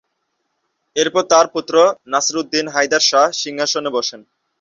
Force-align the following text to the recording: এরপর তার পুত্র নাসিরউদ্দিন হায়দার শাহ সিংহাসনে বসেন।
এরপর 0.95 1.23
তার 1.31 1.45
পুত্র 1.53 1.73
নাসিরউদ্দিন 2.11 2.65
হায়দার 2.73 3.03
শাহ 3.09 3.25
সিংহাসনে 3.41 3.89
বসেন। 3.97 4.21